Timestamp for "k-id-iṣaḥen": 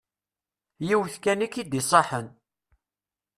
1.53-2.27